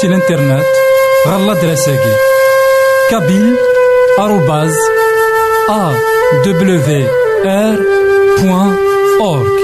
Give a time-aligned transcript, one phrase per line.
[0.00, 0.64] سي الانترنت
[1.28, 2.12] غالا دراساكي
[3.10, 3.56] كابيل
[4.18, 4.74] آروباز
[5.70, 5.92] ا
[6.44, 6.80] دبليو
[7.46, 7.78] ار
[8.42, 8.76] بوان
[9.20, 9.58] اورك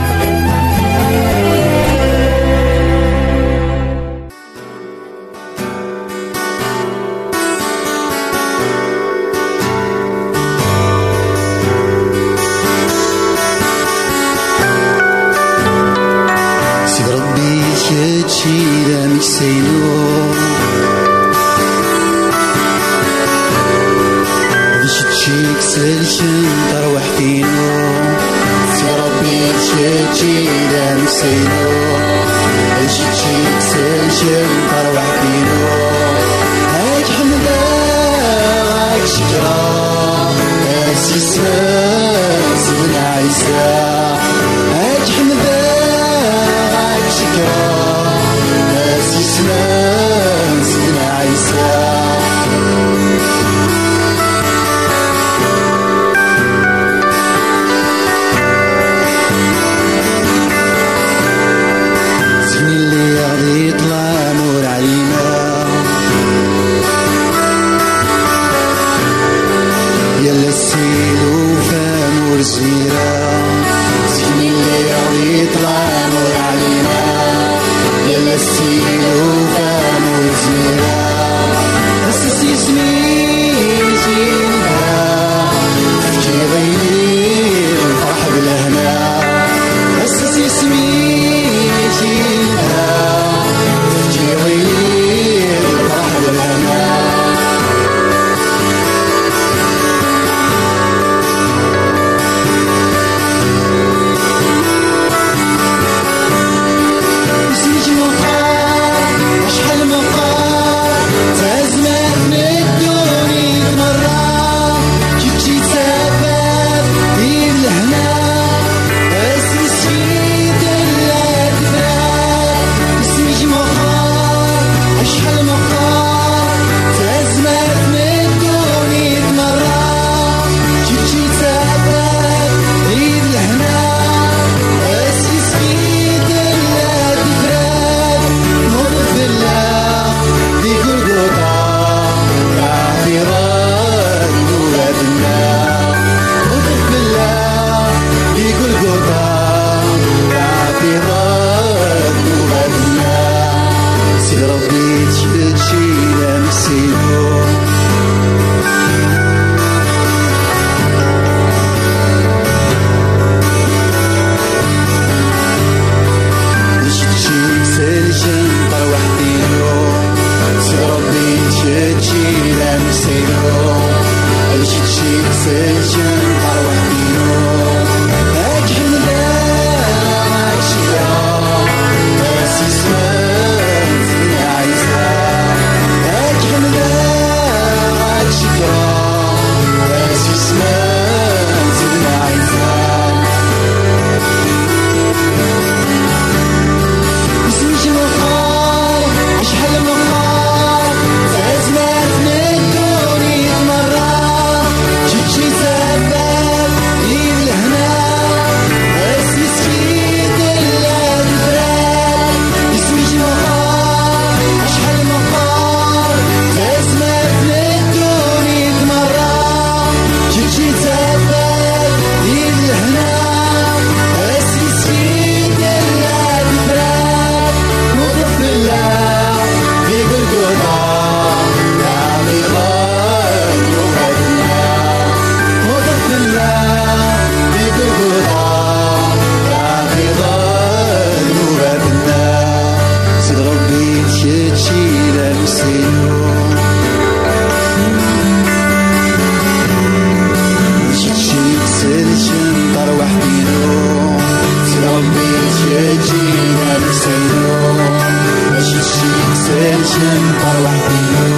[260.41, 261.38] All right,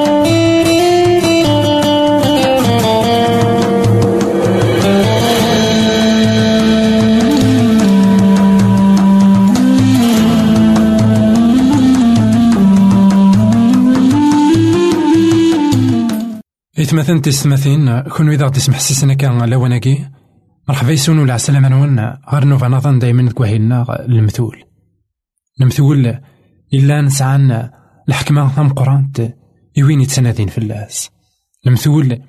[16.91, 20.07] إثمثن تستمثين كون إذا غدي تسمح سيسنا كان لوناكي
[20.69, 21.99] مرحبا يسون ولا عسلامة نون
[22.33, 24.63] غير نوفا نظن دايما كواهيلنا المثول
[25.61, 26.19] المثول
[26.73, 27.69] إلا نسعان
[28.09, 29.33] الحكمة ثم قرانت.
[29.77, 31.09] يوين يتسنادين في اللاس.
[31.67, 32.21] المثول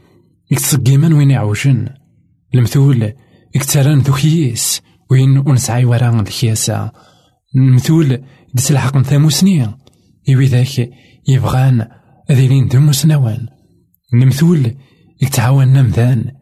[0.50, 1.88] يتصقيمن وين يعوجن
[2.54, 3.12] المثول
[3.54, 6.92] يكتران ذو خيس وين ونسعي ورا الكياسة
[7.56, 8.24] المثول
[8.54, 9.78] دس الحق ثاموسنية.
[10.28, 10.90] يوي ذاك
[11.28, 11.88] يبغان
[12.30, 13.46] أذيلين ذو مسنوان.
[14.14, 14.76] المثول
[15.22, 16.32] يتعاون نمذان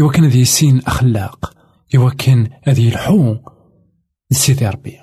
[0.00, 1.54] إوا كان ذي سين أخلاق
[1.94, 3.36] إوا كان هذه الحو
[4.30, 4.98] لسيدي ربي.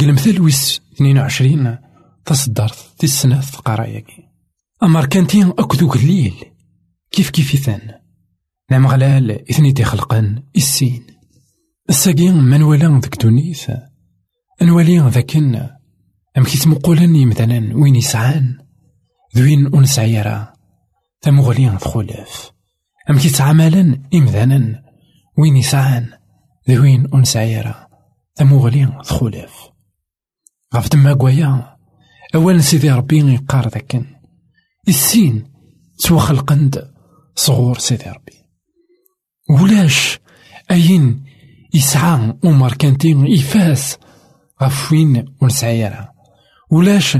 [0.00, 1.78] قل المثل ويس 22
[2.24, 4.28] تصدرت دي السنة في قراياكي
[4.82, 6.34] أمر كانتين أكدو قليل
[7.10, 7.94] كيف كيف يثان
[8.70, 11.06] نعم غلال إثني دي خلقان السين.
[11.90, 13.70] الساقين من ولا ذك دونيث
[14.62, 15.68] أنوالي ذاكن.
[16.38, 18.58] أم كي تمقولن مثلا وين يسعان؟
[19.36, 20.51] ذوين ونسعيرا
[21.22, 22.52] تمغلين ثخلف
[23.10, 24.82] أم كي تعملا إمذانا
[25.38, 26.10] وين يسعان
[26.70, 27.86] ذوين ونسعيرا
[28.34, 29.72] تمغلين ثخلف
[30.74, 31.76] غف تما قويا
[32.34, 34.04] أولا سيدي ربي يقار ذاكن.
[34.88, 35.52] السين
[35.96, 36.90] سوا خلقند
[37.34, 38.32] صغور سيدي ربي.
[39.50, 40.18] ولاش
[40.70, 41.24] أين
[41.74, 43.98] يسعى عمر كانتين يفاس
[44.62, 45.34] غف وين
[46.70, 47.18] ولاش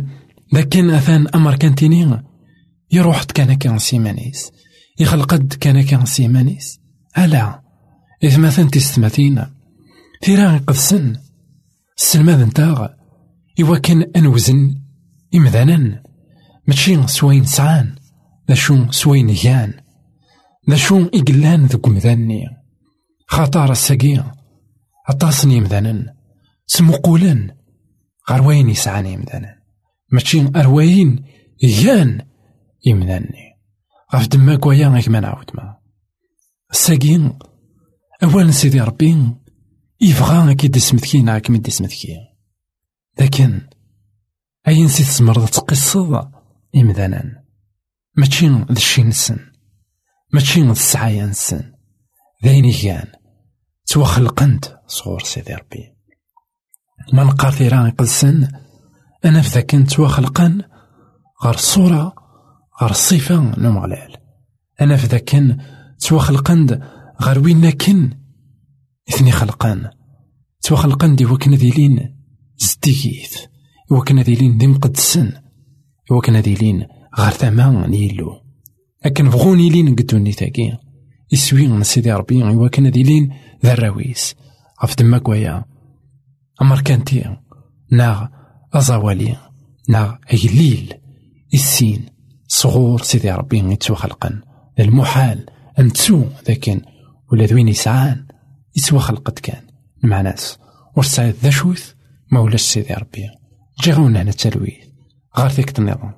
[0.52, 2.31] لكن أثان أمر كانتيني
[2.92, 4.52] يروح كان كان سيمانيس.
[5.00, 6.80] يخلقد كان كان سيمانيس.
[7.18, 7.62] ألا
[8.22, 9.46] إذ مثلا تستمثين
[10.20, 11.16] تيرا قدسن
[11.98, 12.88] السلماد نتاغ
[13.60, 14.74] إوا كان أنوزن
[15.34, 16.02] إمذانا
[16.68, 17.94] ماشي سوين سعان.
[18.52, 19.74] شو سوين يان.
[20.74, 22.44] شو إقلان ذوك مذاني
[23.26, 24.32] خطار السقيا
[25.08, 26.14] عطاسني مذانا
[26.66, 27.50] سمقولن.
[28.30, 29.54] غير وين يسعاني مذانا
[30.12, 31.24] ماشي أرواين
[31.62, 32.31] يان.
[32.86, 33.52] يمناني
[34.14, 35.78] غف دما كوايا غيك ما نعاود ما.
[36.70, 37.38] الساقين
[38.22, 39.36] أولا سيدي ربي
[40.00, 42.16] يبغى كي دسمتكي نعاك من دسمتكي
[43.20, 43.60] لكن
[44.68, 46.30] أين سي تزمرض تقصد؟
[46.76, 47.44] إمذانا
[48.16, 49.38] ماشي ذا الشي نسن.
[50.32, 51.72] ماشي ذا السعايا نسن.
[52.44, 53.12] ذاين كان.
[53.86, 55.96] توخلقنت صغور سيدي ربي.
[57.12, 58.48] ما نقار ثيران يقلسن
[59.24, 60.62] أنا في ذاك نتوخلقن.
[61.44, 62.21] غير الصورة
[62.80, 64.16] غير الصفة نمغلال
[64.80, 65.58] أنا في ذاك
[66.00, 66.80] توخلقن
[67.22, 68.10] غير وين كن
[69.08, 69.90] إثني خلقان.
[70.62, 72.16] توخلقن دي وكنا ديلين
[72.58, 73.36] زديكيث.
[73.90, 75.32] وكنا ديلين دي مقدسن.
[76.10, 76.86] وكنا ديلين
[77.18, 78.40] غير ثما نيلو.
[79.04, 80.78] لكن بغوني لين قدوني تاكي
[81.32, 84.34] يسوي سيدي ربي وكنا ديلين ذا الراويس.
[84.84, 85.64] غف دماك ويا
[86.62, 87.36] أمر كانتي
[87.90, 88.26] ناغ
[88.74, 89.36] أزاوالي.
[89.88, 90.94] نا هيليل
[91.54, 92.06] السين
[92.54, 94.40] صغور سيدي ربي يتسو خلقا
[94.80, 95.46] المحال
[95.78, 96.80] أن تسو لكن
[97.32, 98.26] ولا ذوين يسعان؟
[98.76, 99.60] يتسو خلقت كان.
[100.02, 100.58] مع ناس
[100.96, 101.92] ورسعيد ذا شوث
[102.30, 103.28] ما ولاش سيدي ربي.
[103.82, 104.74] جي غونا هنا التلويث
[105.38, 106.14] غير فيك النظام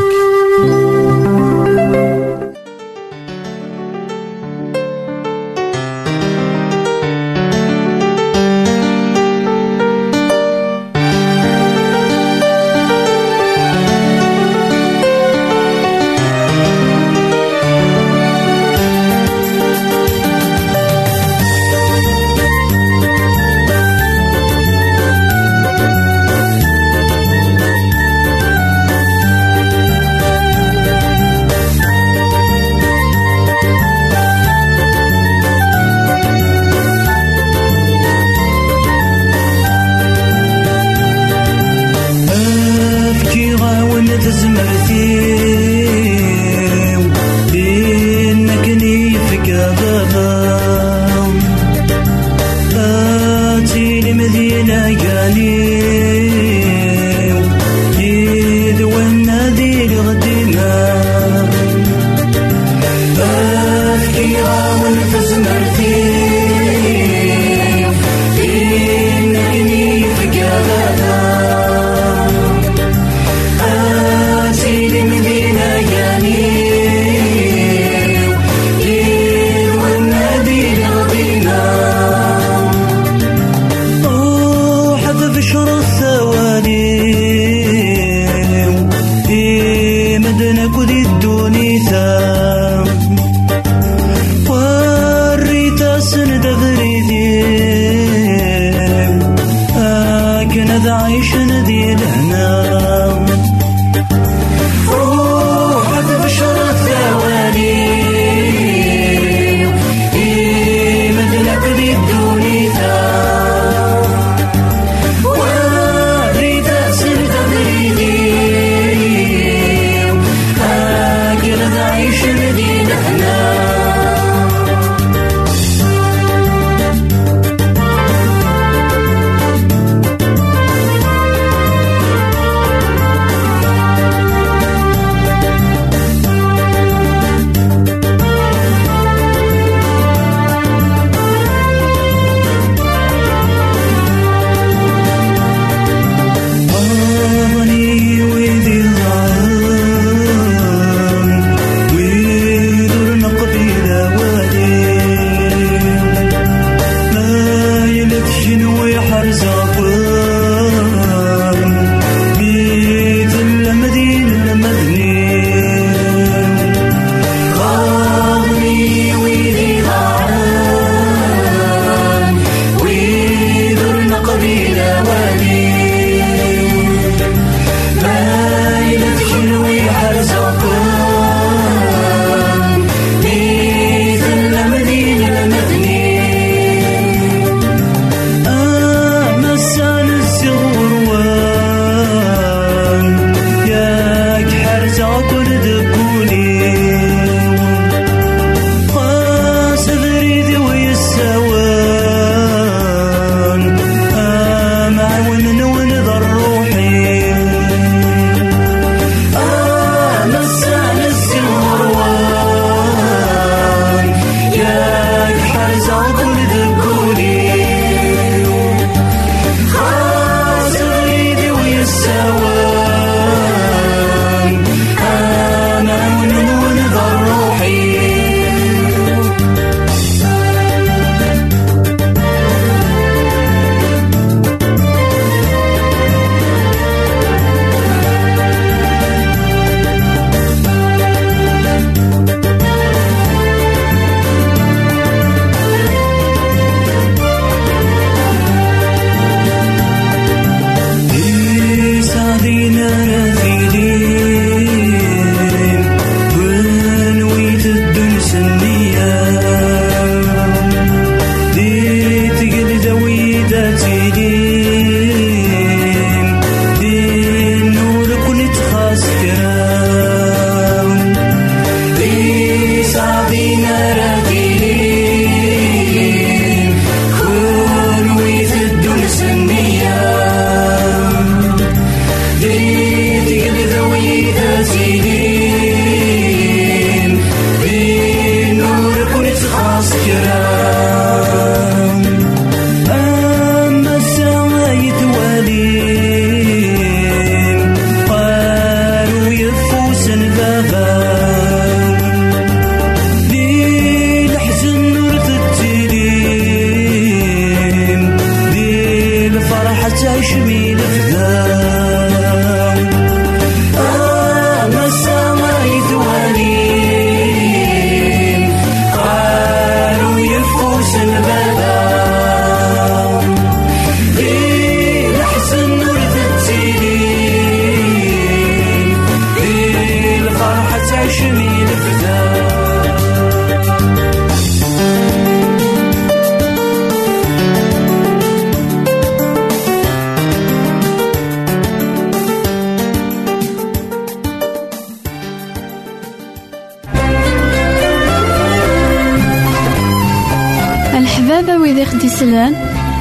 [351.30, 352.52] آر بوان أورك Leḥbab a wid i ɣ-d-islan,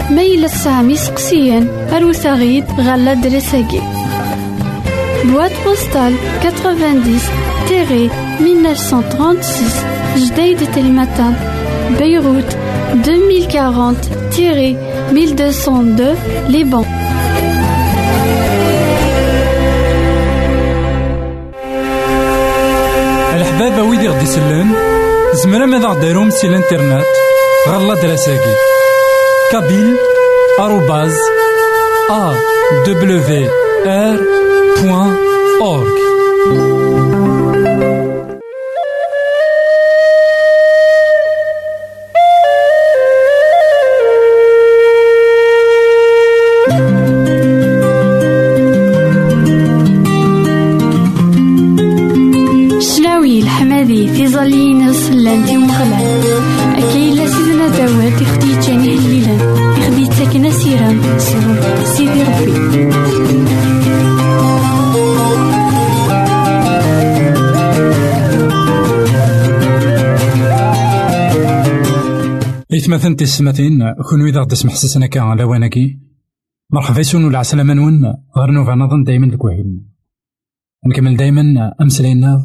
[0.10, 3.82] ميلا سامي سقسيان أروثاغيد غالا دريساكي.
[5.26, 7.20] بواد بوستال 90
[7.68, 9.86] تيري 1936
[10.18, 11.34] جديد تلمتان
[12.00, 12.58] بيروت
[12.94, 13.98] 2040
[14.36, 14.78] تيري
[15.12, 16.16] 1202
[16.50, 16.86] لبنان
[23.36, 24.72] الحبابة ويدي غدي يسلن
[25.34, 27.35] زمرا ماذا غديرهم سي الانترنت؟
[27.68, 28.56] غالا دراساكي
[29.52, 29.98] كابيل
[30.60, 31.16] آروباز
[32.10, 32.34] أ
[32.88, 33.50] دبليو
[33.86, 34.18] آر
[34.82, 35.18] بوان
[35.62, 37.35] أورك
[72.96, 76.00] إثمثن تسمتين كون إذا غدي سمح سسنا كان لواناكي
[76.74, 78.06] مرحبا يسون ولا عسلامة نون.
[78.38, 79.92] غير نوفا نظن دايما الكوهين.
[80.88, 82.44] نكمل دايما أمسلينا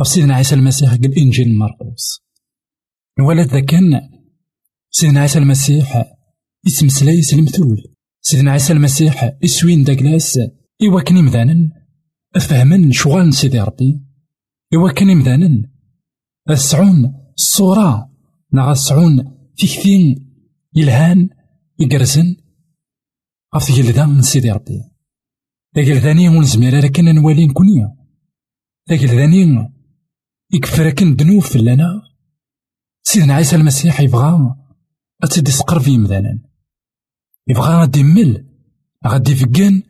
[0.00, 2.20] غف سيدنا عيسى المسيح قال إنجيل مرقوس.
[3.18, 4.00] الولد ذا كان.
[4.90, 6.04] سيدنا عيسى المسيح
[6.66, 7.82] اسم سلايس المثول.
[8.20, 10.38] سيدنا عيسى المسيح إسوين داكلاس
[10.82, 11.70] إوا كان مذانا
[12.36, 14.00] أفهمن شغال سيدي ربي.
[14.74, 15.70] إوا كان مذانا
[16.50, 18.10] السعون الصورة.
[18.52, 20.26] نغا السعون تكثين
[20.76, 21.28] يلهان
[21.78, 22.36] يقرزن.
[23.54, 24.96] غف تجلدا من سيدي ربي.
[25.76, 27.96] ثاني ونزمير لكن نوالي نكونيا
[28.90, 29.72] ذاك ثاني
[30.52, 32.02] يكفر كن دنوب فلانا
[33.02, 34.56] سيدنا عيسى المسيح يبغى
[35.22, 36.38] أتدي سقربي مذانا
[37.48, 38.46] يبغى غادي مل
[39.06, 39.82] غادي فكان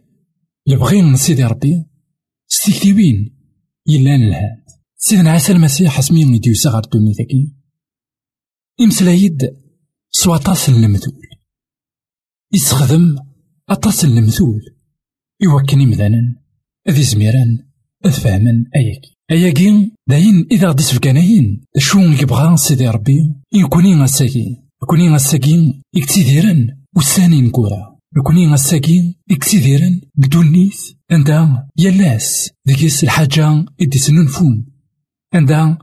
[0.67, 1.85] يبغي من سيدي ربي.
[2.49, 3.37] ستيكتيوين
[3.87, 4.65] يلان الهاد.
[4.97, 7.15] سيدنا عيسى المسيح اسمي يديوسا غار دوني
[8.81, 9.57] إمسلايد
[10.11, 11.27] سوا طاس المثول
[12.55, 13.17] يستخدم
[13.69, 14.61] أطاس المثول
[15.41, 16.37] يوكن إمذانا
[16.89, 17.59] أذي زميران
[18.05, 19.17] أفهمن أياكي.
[19.31, 24.63] أياكي داين إذا غدي سفكاناين شو يبغى سيدي ربي؟ يكوني غساكي.
[24.83, 27.99] يكوني غساكي يكتيديرن وساني نكورا.
[28.17, 34.67] يكوني غساكي يكتيديرن بدون نيث عندها يلاس ذيكيس الحاجة إدي سننفون
[35.35, 35.79] عندها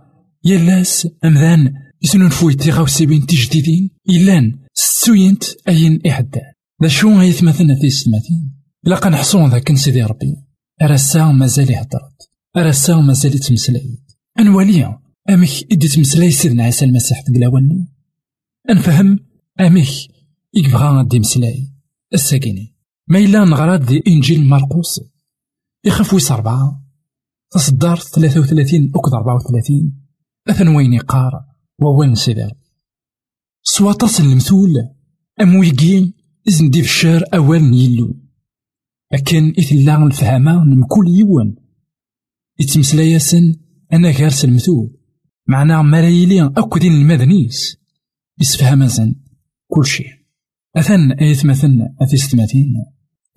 [0.45, 8.53] يلاس أمذان يسنون فويتي غاوسيبين تجديدين إلان ستوينت أين إحدان ذا شو غيثمثلنا في السماتين
[8.87, 10.35] إلا قنحصون ذاك سيدي ربي.
[10.81, 14.01] أرسا مازال يهدرت أرسا مازال يتمسلايد
[14.39, 17.87] أنواليا أمك إدي تمسلاي سيدنا عيسى المسيح تقلاواني
[18.69, 19.19] أنفهم
[19.59, 19.87] أمك
[20.53, 21.69] يبغى غادي مسلاي
[22.13, 22.75] الساكيني.
[23.07, 25.01] ما إلا نغراد دي إنجيل مرقوس
[25.85, 26.83] يخاف ويس أربعة.
[27.51, 30.07] تصدر ثلاثة وثلاثين أكد أربعة وثلاثين.
[30.49, 32.55] أثن وين يقار ووين سيدي ربي
[33.63, 34.89] سوا تصل المثول
[35.41, 36.13] أم ويقين
[36.47, 38.23] إذن دي في الشار أوال يلو
[39.13, 41.55] لكن إثلا الفهامة من كل يوان.
[42.59, 43.55] يتمسلا ياسن
[43.93, 44.97] أنا غارس المثول.
[45.47, 47.77] معنا مرايلي أكدين المدنيس.
[48.41, 49.15] يسفهم زن
[49.67, 50.07] كل شيء.
[50.75, 52.85] أثن أيث مثل أثي ستماتين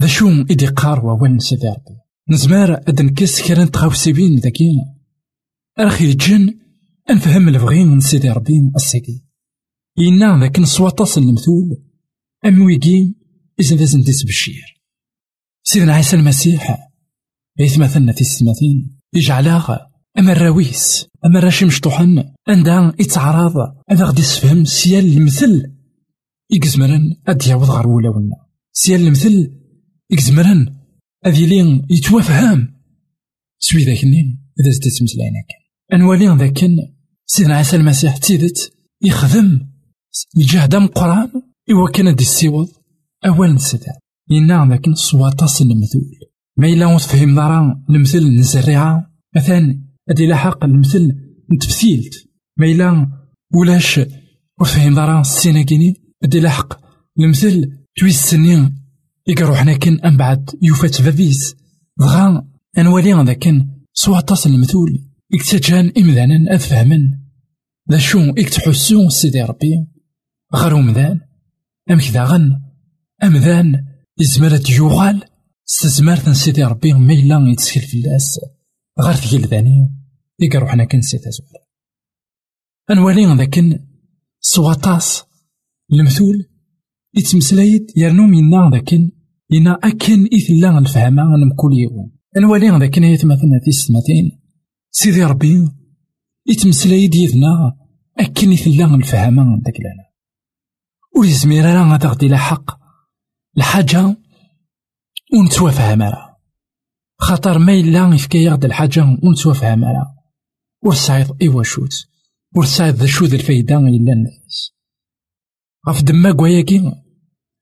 [0.03, 4.95] ذا شو إدي قار ووين سيدي ربي نزمار أدن كيس كران تخاوسيبين ذاكينا
[5.81, 6.59] أرخي جن
[7.11, 9.25] أنفهم البغين من سيدي ربي الساكي
[9.99, 11.83] إنا ذاك نصواطاس المثول
[12.47, 13.15] أم ويقين
[13.61, 14.83] إذا لازم ديس بالشير.
[15.63, 16.91] سيدنا عيسى المسيح
[17.61, 23.53] عيث مثلنا في السماثين يجعلها أما الراويس أما الراشي مشطوحن عندها يتعرض
[23.91, 25.73] هذا غادي يسفهم سيال المثل
[26.51, 28.37] يكزمرن أد يعوض غير ولاونا
[28.73, 29.53] سيال المثل
[30.11, 30.77] يكزمرن
[31.27, 32.77] أذي لين يتوافهم.
[33.59, 36.65] سوي ذاك النين إذا زدت مسلاينا كان أنوالي ذاك
[37.27, 39.61] سيدنا عيسى المسيح تيدت يخدم
[40.37, 41.31] الجهد مقران
[41.71, 42.69] إوا كان دي السيوض
[43.27, 43.93] أول نسيدا
[44.31, 46.19] إنا ذاك صواطاس المثول
[46.57, 51.13] ما إلا وتفهم دارا المثل نزرعها مثلا أدي لاحق المثل
[51.53, 53.09] نتبثيلت ما إلا
[53.55, 54.01] ولاش
[54.61, 56.81] وتفهم دارا السيناكيني أدي لاحق
[57.19, 58.83] المثل تويس سنين
[59.27, 61.57] يقرو حنا كان أم بعد يوفات فافيس
[61.99, 62.47] دغا
[62.79, 63.49] أنوالي ذاك
[63.93, 67.19] صواطاس المثول إكتجان إمذانا أفهمن.
[67.91, 69.87] ذا شو اكتحسو سيدي ربي.
[70.55, 71.21] غير مذان.
[71.91, 72.63] أمك داغن
[73.23, 73.85] أمذان.
[74.21, 75.23] يزمر يوغال
[75.65, 78.41] ستزمار سيدي ربي ما إلا يتسكل في اللاس.
[79.01, 79.93] غير ثقيل ذاني.
[80.55, 81.63] حنا كن سيتا زوال.
[82.91, 83.79] أنوالي ذاكن.
[84.41, 85.25] سواطاس
[85.93, 86.49] المثول
[87.15, 89.11] يتمسلايد يرنو منا ذاكن.
[89.53, 92.17] إنا أكن إثلا الفهمة نمكل يوم.
[92.37, 94.36] الوالي ذاكن يتمثلنا في السماتين
[94.99, 95.69] سيدي ربي
[96.47, 97.77] يتمسلايد يدنا
[98.19, 100.11] أكن إثلا الفهمة داك لنا
[101.17, 102.79] ويزمير راه تغدي لحق
[103.57, 104.17] الحاجة
[105.35, 106.37] ونتوافهم راه
[107.19, 110.17] خاطر ما إلا يفكا يغد الحاجة ونتوافهم راه
[110.83, 111.95] ورسايد إيواشوت
[112.55, 114.73] ورسايد ذا شو الفايدة إلا الناس
[115.89, 116.93] غف دما كواياكي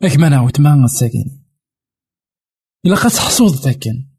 [0.02, 1.24] اك ما نعاود ما الساكن
[2.86, 4.13] إلا قد تحصود ذاكن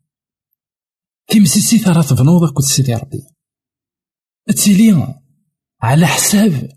[1.28, 3.24] تيمسيسي ثرا تبنوض كنت سيدي ربي.
[4.48, 5.16] تسيلي
[5.82, 6.70] على حساب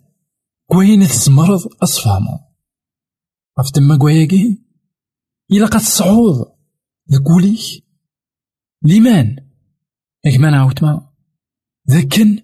[0.66, 2.38] كوين تزمرض أصفامو
[3.60, 4.64] غف دما كواياكي
[5.52, 6.34] إلا قد تصعود
[7.10, 7.22] ذاك
[8.82, 9.36] ليمان
[10.26, 11.10] اك ما نعاود ما.
[11.90, 12.42] ذاكن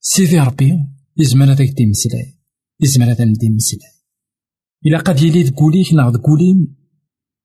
[0.00, 0.72] سيدي ربي
[1.16, 2.38] يزمر هذاك ديمسلاي
[2.80, 3.92] يزمر هذا ديمسلاي
[4.86, 6.68] إلا قد يلي تقوليك ناض تقولي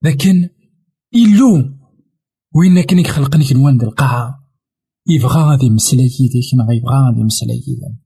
[0.02, 0.50] لكن
[1.16, 1.83] إلو
[2.56, 4.50] وين كان يخلقني كنوان القاعة
[5.08, 7.98] يبغى غادي يمسلاي يديك ما يبغى غادي يمسلاي يديك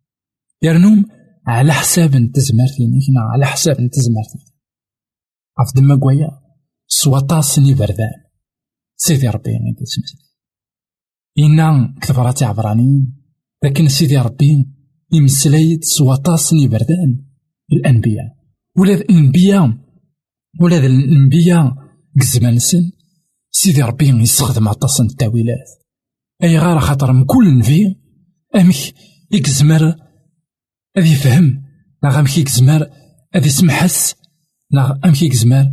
[0.62, 1.06] يرنوم
[1.48, 4.58] على حساب نتزمرتيني كنا على حساب نتزمرتيني
[5.58, 6.48] عف دما قويا
[6.88, 8.24] سوا سني بردان.
[8.96, 10.28] سيدي ربي غادي تمسلاي
[11.40, 13.14] إنا كتبراتي عبراني
[13.64, 14.66] لكن سيدي ربي
[15.14, 17.26] يمسلايد سوا سني بردان.
[17.74, 18.38] الأنبياء.
[18.78, 19.78] ولا الأنبياء.
[20.62, 21.76] ولا الأنبياء.
[22.20, 22.92] كزمان سن.
[23.62, 25.68] سيدي ربي يستخدم عطاس التاويلات.
[26.44, 27.96] أي غار خاطر من كل نبي
[28.56, 28.94] أمك
[29.32, 29.96] يكزمر
[30.98, 31.64] اذي فهم
[32.04, 32.90] لا أمك يكزمر
[33.36, 34.16] اذي سمحس
[34.72, 35.66] لا أمك يكزمر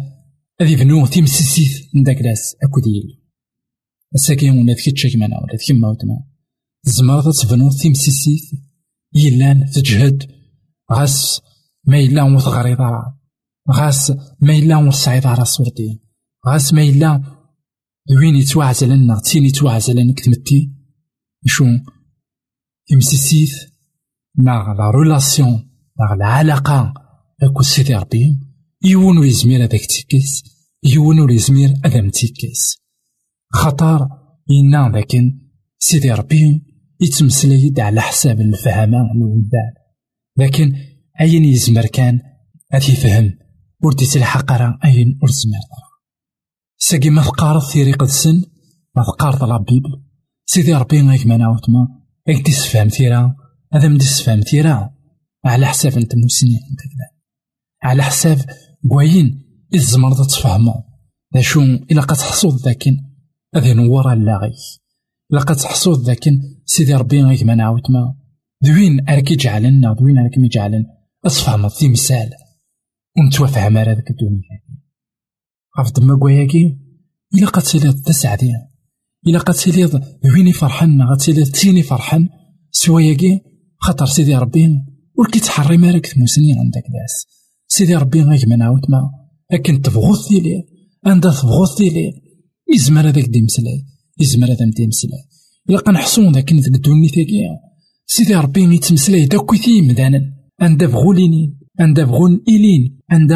[0.60, 3.22] اذي بنو تيمسيسيت نداك لاس اكوديل
[4.14, 6.24] الساكين ولا ذكي تشيك مانا ولا ذكي ما وتما
[6.84, 8.60] زمرة تبنو تيمسيسيت
[9.14, 10.30] يلان تجهد
[10.92, 11.40] غاس
[11.86, 13.20] ما إلا ور تغريض راه
[13.70, 16.00] غاس ما إلا ور سعيد راه صورتين
[16.46, 17.43] غاس ما إلا
[18.10, 20.72] وين يتوعزل لنا تين يتوعزل لنا كتمتي
[21.46, 21.64] شو
[22.90, 23.54] يمسيسيث
[24.38, 26.94] مع لا رولاسيون مع العلاقة.
[27.42, 28.40] أكو سيدي ربي
[28.84, 30.42] يون ويزمير هذاك تيكيس
[30.84, 32.76] يون ويزمير هذا متيكيس
[33.52, 34.08] خطر
[34.50, 35.40] إنا لكن
[35.78, 36.62] سيدي ربي
[37.00, 39.72] يتمسلي على حساب الفهمة الودان
[40.38, 40.76] لكن
[41.20, 42.20] أين يزمر كان؟
[42.72, 43.38] أتي فهم
[43.82, 45.58] ور تلحق راه أين ور تزمر
[46.88, 48.42] ساقي ما تقارض ثيري قدسن
[48.96, 50.02] ما تقارض لا بيبل.
[50.46, 51.88] سيدي ربي غيك ما نعاوتما
[52.28, 53.36] غيك تسفهم ثيرا
[53.72, 54.90] هذا من تسفهم ثيرا
[55.44, 56.60] على حساب أنت مسنين
[57.82, 58.38] على حساب
[58.88, 59.44] كواين
[59.74, 60.74] الزمر تفهمو.
[61.34, 62.96] ذا شو إلا قد حصود ذاكن
[63.54, 64.52] هذا نورا اللاغي
[65.32, 68.14] إلا قد حصود ذاكن سيدي ربي غيك ما نعاوتما
[68.64, 70.84] ذوين أركي جعلنا ذوين أركي جعلن
[71.26, 72.30] أصفهم في مثال.
[73.18, 74.63] ونتوافهم على ذاك الدنيا.
[75.78, 76.76] غف دما كواياكي
[77.34, 78.52] إلا قد تسيليض تسعدي
[79.26, 82.28] إلا قد تسيليض ويني فرحان غاد تسيليض تيني فرحان.
[82.70, 83.40] سواياكي
[83.78, 84.68] خاطر سيدي ربي
[85.18, 87.26] ولكي تحري مالك تموسني عندك داس.
[87.68, 89.10] سيدي ربي غيك من عاود ما.
[89.52, 90.64] لكن تبغوث لي
[91.06, 92.12] عندها تبغوث لي
[92.74, 93.84] يزمر هذاك دي مسلاي
[94.20, 95.24] يزمر هذا دي مسلاي.
[95.70, 97.48] إلا قنحسون ذاك نتقدوني ثاكي
[98.06, 100.34] سيدي ربي يتمسلاي داك ويثي مدانا.
[100.60, 103.32] عند بغولينين عند بغون إلين عند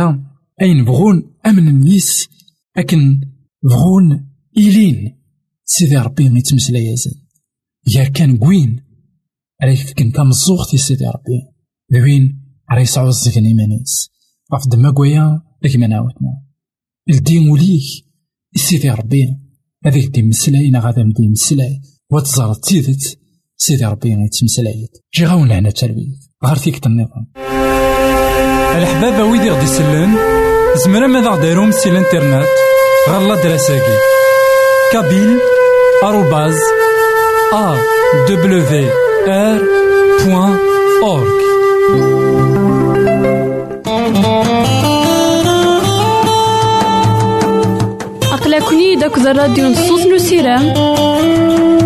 [0.62, 2.28] أين بغون أمن النيس؟
[2.76, 3.20] أكن
[3.62, 5.18] بغون إلين
[5.64, 7.12] سيدي ربي يتمسلا يازن
[7.94, 8.84] يا كان كوين
[9.62, 11.42] عليك كنت تمزوغ تي سيدي ربي.
[11.92, 14.10] ذوين راه يسعو الزفن إيمانيس
[14.54, 15.42] غف دما كويا
[15.76, 16.42] ما نعاودنا
[17.10, 18.04] الدين وليك.
[18.56, 19.36] سيدي ربي
[19.86, 21.80] هذيك دي مسلاي غادا مدي مسلاي.
[22.10, 23.18] وتزار تيدت
[23.56, 27.26] سيدي ربي يتمسلايت جي غاون هنا تلويث غار فيك النظام
[28.78, 30.14] الحبابة ويدي غدي يسلن
[30.84, 32.48] زمرا ماذا غديرهم سي الانترنت
[33.08, 33.96] غالا دراساكي
[34.92, 35.38] كابيل
[36.04, 36.58] آروباز
[37.52, 37.76] أ
[38.28, 38.90] دبليو
[39.28, 39.58] آر
[40.24, 40.58] بوان
[41.02, 41.38] أورك
[48.32, 50.74] أقلكني داك الراديو نصوص نسيرام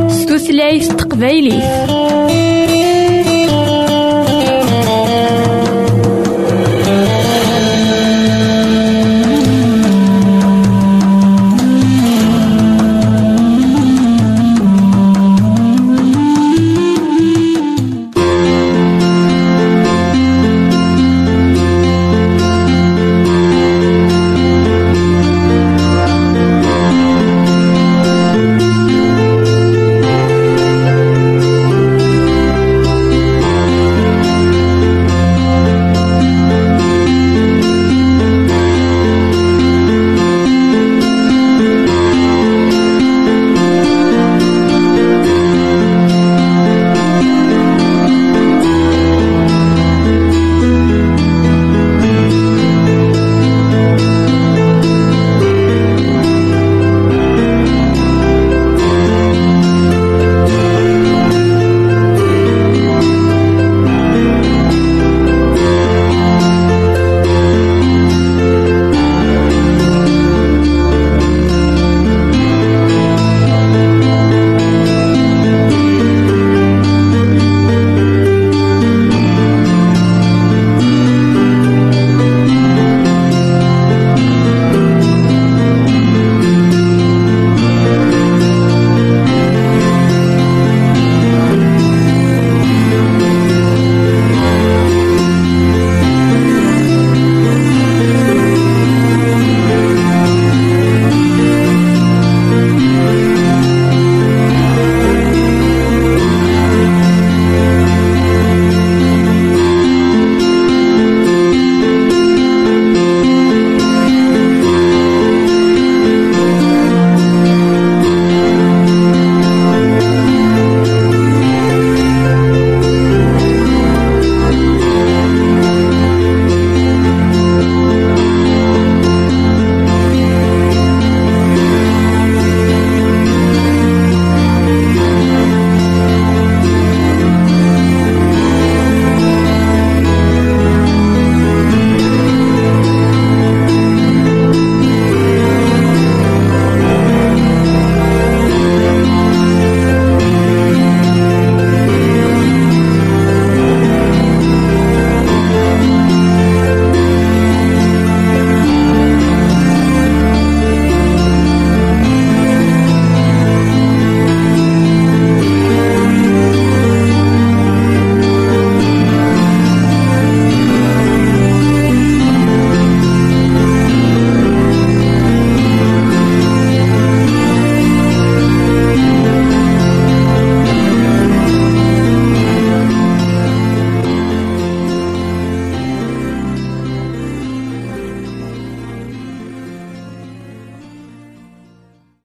[0.08, 1.62] ستوثلايف تقبايلي